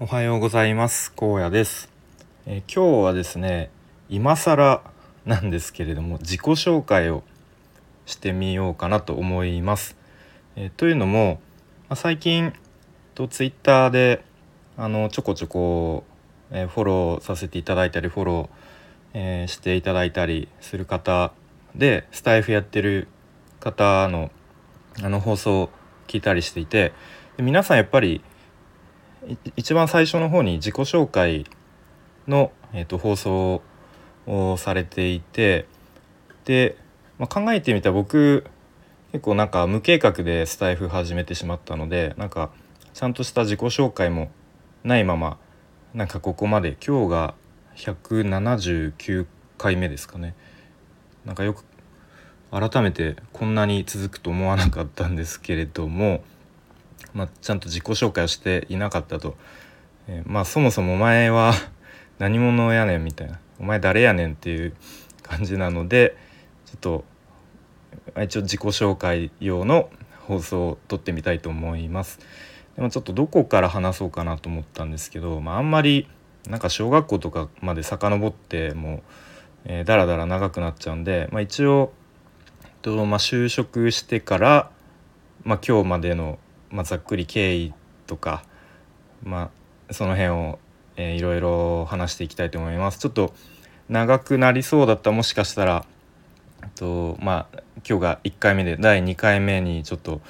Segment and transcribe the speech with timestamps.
[0.00, 1.12] おはようございます。
[1.14, 1.88] 高野です、
[2.46, 3.70] えー、今日はですね
[4.08, 4.82] 今更
[5.24, 7.22] なんですけれども自己紹介を
[8.04, 9.96] してみようかなと思います、
[10.56, 11.38] えー、というのも、
[11.88, 12.52] まあ、最近
[13.14, 14.24] とツイッターで
[14.76, 16.02] あのちょこちょこ、
[16.50, 21.32] えー、フォローさせていただいたりフォロー、えしていただいたりする方
[21.76, 23.06] でスタイフやってる
[23.60, 24.32] 方の
[25.04, 25.70] あの放送を
[26.08, 26.92] 聞いたりしていて
[27.38, 28.22] 皆さんやっぱり
[29.56, 31.46] 一番最初の方に自己紹介
[32.26, 33.62] の、えーと、放送
[34.26, 35.66] をされていて
[36.44, 36.76] で、
[37.18, 38.44] まあ、考えてみたら僕
[39.12, 42.50] 結構なんか無計画でスタイフ始めてしまったのでなんか
[42.92, 44.30] ちゃんとした自己紹介も
[44.82, 45.38] ないまま
[45.94, 47.34] なんかここまで今日が
[47.76, 49.26] 179
[49.58, 50.34] 回目ですかね。
[51.24, 51.64] なんかよく
[52.50, 56.22] 改めてこんなに続くと思わなかったんですけれども
[57.14, 59.36] まあ、ちゃんと自己紹介をしていなかったと、
[60.08, 61.52] えー、まあそもそもお前は
[62.18, 64.74] 何者やねんみたいなお前誰やねんっていう
[65.22, 66.16] 感じなので
[66.66, 67.04] ちょっと
[68.22, 69.88] 一応自己紹介用の
[70.26, 72.18] 放送を撮ってみたいと思います。
[72.76, 76.08] でもちょっとどこから話そうかなと思ったんですけど、まあ、あんまり
[76.48, 79.02] なんか小学校とかまで遡ってもう、
[79.66, 81.92] えー、だらだら長くなっちゃうんで、まあ、一応
[82.82, 84.70] と、まあ、就職してから、
[85.44, 86.38] まあ、今日までの
[86.74, 87.72] まあ、ざっくり経緯
[88.06, 88.44] とか、
[89.22, 89.50] ま
[89.88, 90.58] あ、その辺を、
[90.96, 92.98] えー、いろいろ話していきたいと思います。
[92.98, 93.32] ちょっと
[93.88, 95.86] 長くなりそうだったもしかしたら
[96.74, 100.20] とまあ今日が1回目で第2回目にちょっと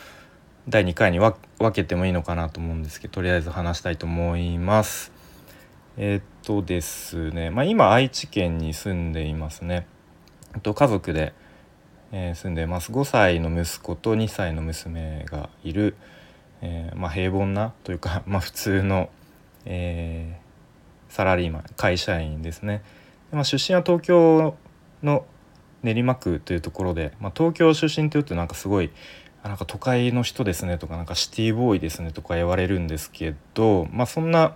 [0.69, 1.37] 第2回に分
[1.73, 5.13] けてもいいのかなと思うんですけどとりあえず話したいと思います。
[5.97, 9.87] えー、っとですね、まあ、今愛知県に住んでいますね。
[10.63, 11.33] と家族で、
[12.13, 15.97] えー、住んでます5歳の息子と2歳の娘がいる、
[16.67, 19.11] えー、まあ、平凡なというか、 まあ、普通の、
[19.67, 22.83] えー、サラリーマン会社員ですね。
[23.31, 24.57] でまあ、出身は東京
[25.03, 25.27] の
[25.83, 28.91] 練馬区というところで、まあ、東京出身というとなんかすごい
[29.43, 34.55] なんか都会の人ですねとかなんかシティボーイですねとか言われるんですけど、まあ、そんな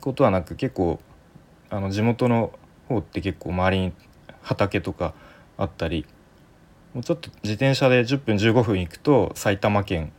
[0.00, 1.00] ことはなく結構
[1.68, 2.52] あの地元の
[2.88, 3.92] 方って結構周りに
[4.42, 5.14] 畑とか
[5.58, 6.06] あったり
[6.94, 10.12] もうちょっと自転車で10分15分行くと埼玉県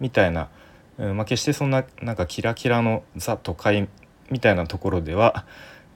[0.00, 0.48] みたいな、
[0.98, 3.88] うんまあ、決してそんななんかキラキラのザ都会
[4.30, 5.44] みたいなところでは、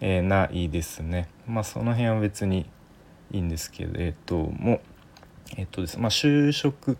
[0.00, 1.28] えー、ないですね。
[1.46, 2.66] まあその辺は別に
[3.30, 4.80] いいんですけれども
[5.56, 6.98] えっ、とですまあ就職、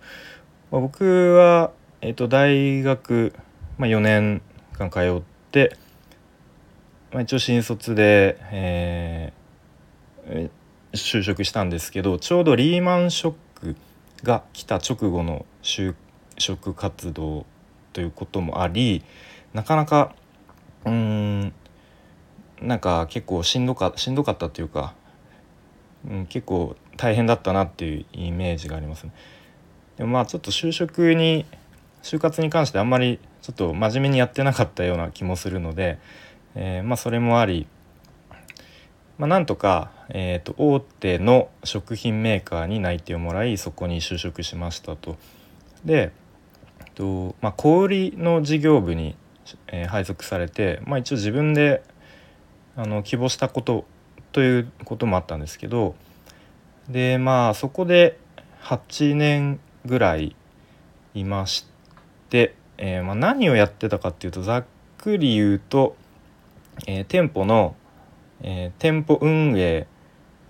[0.70, 3.34] まあ、僕は、えっ、と、大学、
[3.76, 4.42] まあ、4年
[4.72, 5.76] 間通って、
[7.12, 10.50] まあ、一応新卒で、えー、
[10.92, 13.76] 就職したんですけどちょうどリーマンショック
[14.22, 15.94] が来た直後の就
[16.38, 17.46] 職活動
[17.92, 19.04] ということもあり
[19.52, 20.14] なかなか
[20.84, 21.52] うーん
[22.62, 24.94] なんか結構しんどかしんどかったというか、
[26.08, 29.12] うん、結構大変だったなっていうイメージがありますね。
[29.96, 31.46] でもまあちょっと就職に
[32.02, 35.98] 就活に関してあんまりちょっと真面目にやってなかったような気もするので、
[36.54, 37.66] えー、まあそれもあり、
[39.18, 45.16] まあ、なんとか、えーと大手の食品メーカーに内定をもらいそこに就職しましたと。
[45.84, 46.12] で
[46.98, 49.14] とまあ、小売の事業部に、
[49.68, 51.84] えー、配属されて、まあ、一応自分で
[52.74, 53.84] あの希望したこと
[54.32, 55.94] ということもあったんですけど
[56.88, 58.18] でまあそこで
[58.62, 60.34] 8年ぐらい
[61.14, 61.68] いまし
[62.30, 64.64] て、えー、まあ、何をやってたかっていうとざっ
[64.98, 65.96] くり言うと、
[66.88, 67.76] えー、店舗の、
[68.42, 69.86] え店舗運営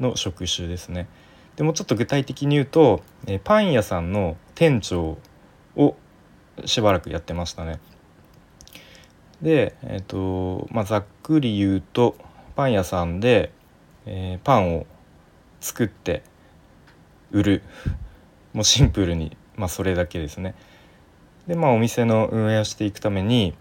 [0.00, 1.08] の職種ですね。
[1.56, 5.18] でもちょっと具体的に言うと、えパン屋さんの店長
[5.76, 5.96] を
[6.66, 7.80] しばらくやってましたね。
[9.42, 12.16] で、えーとまあ、ざっくり言うと
[12.56, 13.52] パン屋さんで、
[14.06, 14.86] えー、パンを
[15.60, 16.22] 作って
[17.30, 17.62] 売る
[18.52, 20.54] もうシンプルに、まあ、それだけですね。
[21.46, 23.54] でまあお店の運営をしていくために、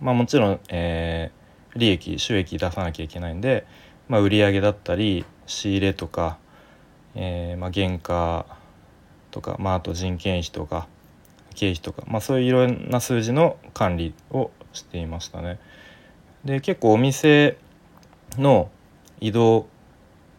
[0.00, 3.66] まあ、もちろん、えー、利益収益出さなきゃいけないんで、
[4.08, 6.38] まあ、売上だったり仕入れとか、
[7.14, 8.46] えーまあ、原価
[9.30, 10.86] とか、まあ、あと人件費とか
[11.54, 15.58] 経費とか、まあ、そういういろんな数字の管理をしていましたね。
[16.44, 17.56] で結構お店
[18.36, 18.70] の
[19.20, 19.66] 移動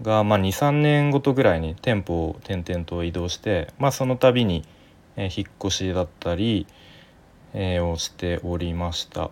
[0.02, 4.66] が、まあ、23年ごとぐらいに店舗を転々と移動して、まあ、その度に、
[5.16, 6.68] えー、引っ越しだったり、
[7.54, 9.32] えー、をしておりました。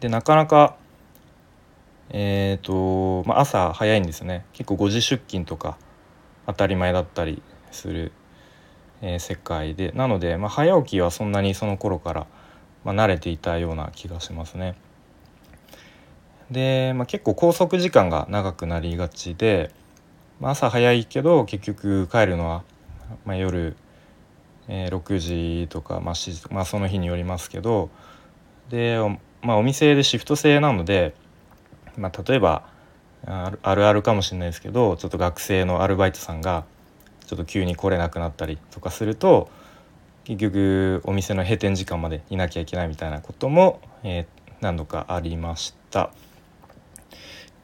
[0.00, 0.76] でなかなか
[2.14, 5.78] えーとまあ、朝早いんですね結構5時出勤とか
[6.46, 8.12] 当たり前だったりする
[9.02, 12.26] え、世界でなので、まあ、早起きはそんなにその頃から、
[12.84, 14.76] まあ、慣れていたような気がしますね。
[16.50, 19.72] で、まあ、結構拘束時間が長くなりがちで、
[20.40, 22.62] まあ、朝早いけど結局帰るのは、
[23.24, 23.76] まあ、夜、
[24.68, 27.90] えー、6時とか、まあ、7時まあ、その日によりますけど
[28.70, 28.98] で、
[29.42, 31.14] まあ、お店でシフト制なので、
[31.96, 32.70] まあ、例えば
[33.24, 36.64] あるあるかもしれないですけどちょっと学生のアルバイトさんが
[37.26, 39.50] ちょっと急に来れなくなったりとかすると
[40.24, 46.12] 結局お店の閉店時間までいなきゃいけないみたいなことも、えー、何度かありました。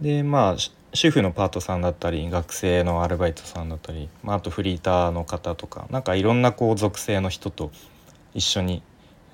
[0.01, 0.57] でまあ
[0.95, 7.71] 主婦のパートさんだったり学生のアルバイトさんだったり、まあ、あとフリーターの方とかなんかいろんなこう属性の人と
[8.35, 8.83] 一緒に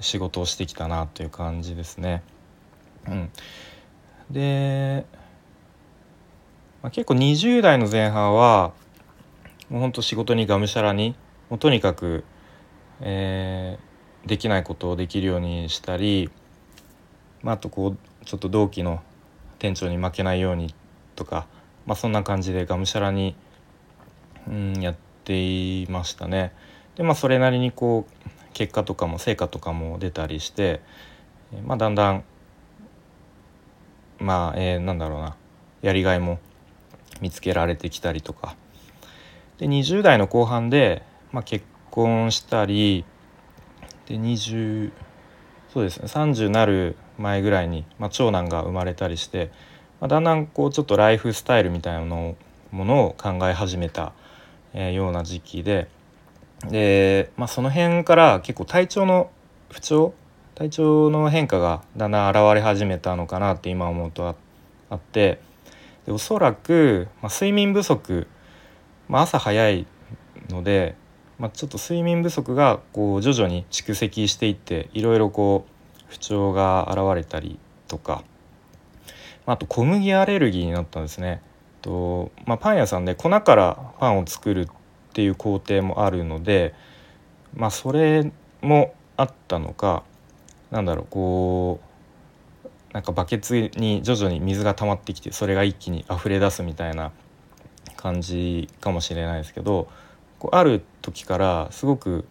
[0.00, 2.22] 仕事をしてきたなという感じですね。
[3.06, 3.30] うん、
[4.30, 5.06] で、
[6.82, 8.72] まあ、結構20代の前半は
[9.74, 11.16] もうほんと仕事にがむしゃらに
[11.50, 12.22] もうとにかく、
[13.00, 16.30] えー、できないことをできるようにしたり、
[17.42, 19.02] まあ、あとこうちょっと同期の
[19.58, 20.72] 店長に負けないように
[21.16, 21.48] とか、
[21.86, 23.34] まあ、そんな感じでがむしゃらに、
[24.46, 24.94] うん、やっ
[25.24, 26.52] ていましたね。
[26.94, 30.82] でまあそれなりにこう結果とかも成果とかも出たりして、
[31.66, 32.22] まあ、だんだん
[34.20, 35.34] まあ、えー、なんだろうな
[35.82, 36.38] やりがいも
[37.20, 38.54] 見つけられてきたりとか
[39.58, 41.02] で20代の後半で、
[41.32, 43.04] まあ、結婚したり
[44.06, 44.90] で20
[45.72, 49.50] そうですね30なる前ぐらいに、まあ、長男が生まれたりして、
[50.00, 52.36] まあ、だんだんこうちょっとライフスタイルみたいなも
[52.72, 54.12] のを考え始めた、
[54.72, 55.88] えー、ような時期で
[56.68, 59.30] で、まあ、その辺から結構体調の
[59.70, 60.14] 不調
[60.54, 64.36] 体調の変化がだんだん現れ始めたのかなって今思うと
[64.88, 65.40] あって
[66.06, 68.26] でおそらく、まあ、睡眠不足、
[69.08, 69.86] まあ、朝早い
[70.48, 70.96] ので、
[71.38, 77.58] まあ、ちょっと睡眠不足がこう徐々に蓄積していっていろいろこう不調が現れたり
[77.88, 78.24] とか、
[79.46, 81.42] あと小麦アレルギーになったんですね。
[81.82, 84.66] とまあ、パン屋さんで粉からパンを作るっ
[85.12, 86.74] ていう工程もあるので、
[87.54, 90.02] まあ、それもあったのか
[90.70, 91.80] なんだろうこ
[92.64, 97.12] うなんかバケツに徐々に水が溜まってきてそれが一気に溢れ出すみたいな
[98.04, 99.88] 感じかもしれないですけど
[100.38, 102.26] こうある時からすごく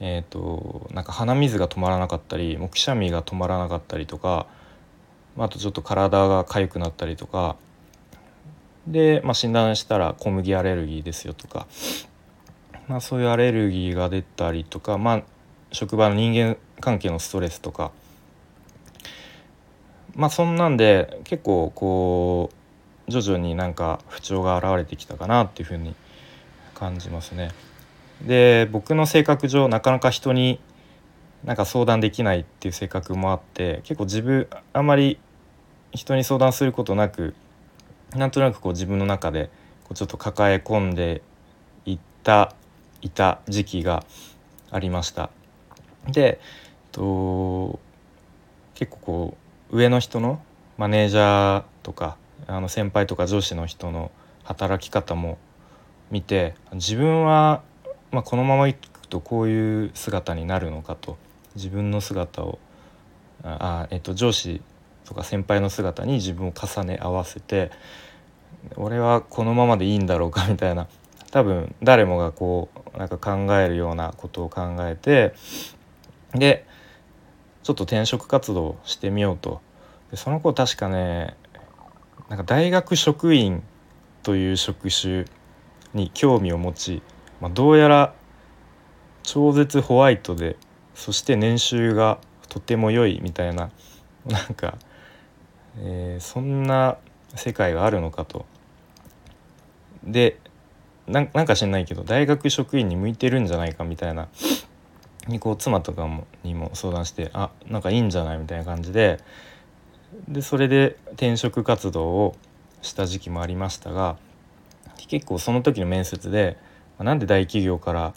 [0.00, 4.46] えーと、なんか鼻水が止まらなかったりもうくしゃみが止まらなかったりとか
[5.36, 7.56] あとちょっと体が痒くなったりとか
[8.86, 11.66] で、まあ、診断したら小麦アレルギーですよとか、
[12.86, 15.22] まあ、そういうアレルギーが出たりとか、まあ、
[15.72, 17.90] 職場の人間関係のストレスとか
[20.14, 22.57] まあそんなんで結構こう
[23.08, 25.94] 徐々になんか不調が現れてきたかなっていうふうに
[26.74, 27.50] 感じますね。
[28.26, 30.60] で僕の性格上なかなか人に
[31.44, 35.18] なんか相談できないっていう性格もあって結構自分あんまり
[35.92, 37.34] 人に相談することなく
[38.14, 39.50] なんとなくこう自分の中で
[39.84, 41.22] こうちょっと抱え込んで
[41.86, 42.54] いった
[43.00, 44.04] いた時期が
[44.70, 45.30] ありました。
[46.08, 46.40] で
[46.92, 47.78] と
[48.74, 49.36] 結構こ
[49.70, 50.42] う上の人の
[50.76, 52.16] マネージャーとか
[52.48, 54.10] あの先輩とか上司の人の
[54.42, 55.38] 働き方も
[56.10, 57.62] 見て自分は
[58.10, 61.16] まあ、このままいくとこういう姿になるのかと。
[61.54, 62.58] 自分の姿を
[63.42, 64.62] あ、えっと、上司
[65.04, 67.72] とか先輩の姿に自分を重ね合わせて
[68.76, 70.86] 俺はこのままでいいんだろうかみたいな。
[71.30, 75.34] 多分誰もがこうなんか考えるようなことを考えて
[76.32, 76.64] で
[77.62, 79.60] ちょっと転職活動をしてみようと。
[80.10, 81.36] でその子確かね
[82.28, 83.62] なんか大学職員
[84.22, 85.24] という職種
[85.94, 87.02] に興味を持ち
[87.40, 88.14] まあ、どうやら
[89.22, 90.56] 超絶ホワイトで
[90.94, 92.18] そして年収が
[92.48, 93.70] とても良いみたいな
[94.26, 94.78] なんか、
[95.78, 96.96] えー、そんな
[97.34, 98.46] 世界があるのかと。
[100.02, 100.38] で
[101.06, 104.28] なんか知んないけど大学職員に向いてるんじゃないかみたいな
[105.26, 109.18] にこう妻とかもにも相談してあなんかいいんじゃないみたいな感じで
[110.28, 112.36] でそれで転職活動を
[112.82, 114.16] した時期もありましたが
[115.08, 116.56] 結構その時の面接で
[116.98, 118.14] なんで大企業から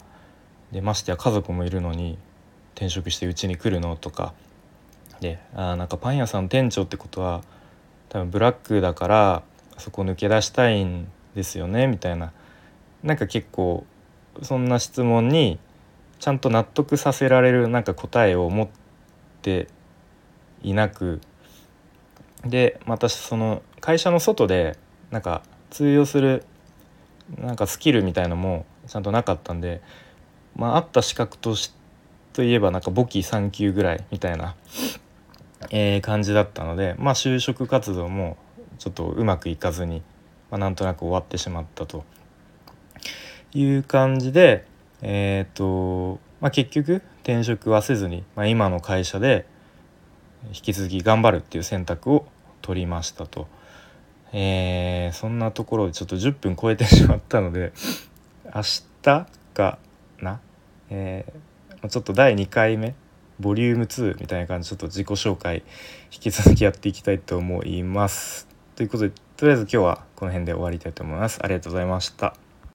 [0.72, 2.18] でましてや家族もいるのに
[2.74, 4.32] 転職してうちに来るのとか
[5.20, 7.42] であなんかパン屋さんの店長ってことは
[8.08, 9.42] 多分ブラックだから
[9.78, 12.32] そこ抜け出したいんですよねみたいな。
[13.02, 13.84] なんか結構
[14.42, 15.58] そんな質問に
[16.20, 18.68] ちゃんと納得させられるなんか答えを持っ
[19.42, 19.66] て
[20.62, 21.20] いなく
[22.44, 24.76] でまたその会社の外で
[25.10, 26.44] なんか通用する
[27.38, 29.80] なんかスキルみたいのもちゃんとなかったんで
[30.56, 31.72] まああった資格とし
[32.32, 34.56] といえばなんか簿記3級ぐらいみたいな
[35.70, 38.36] えー感じだったのでまあ就職活動も
[38.78, 40.02] ちょっとうまくいかずに、
[40.50, 42.04] まあ、なんとなく終わってしまったと
[43.54, 44.66] いう感じで
[45.02, 49.46] えっ、と、まあ、結局転職はせずに、まあ、今の会社で
[50.48, 52.26] 引き続き頑張るっていう選択を
[52.60, 53.48] 取りましたと。
[54.32, 57.72] えーそんなところでちょっと10分超えてしまったので
[58.54, 59.78] 明日か
[60.20, 60.40] な、
[60.90, 62.94] えーちょっと第2回目
[63.40, 65.64] ボリューム2みたいな感じちょっと自己紹介
[66.12, 68.46] 引き続きやっていきたいと思います。
[68.76, 71.40] ということでとりあえず今日はこの辺で終わりたいと思います。
[71.42, 72.51] ありがとうございました。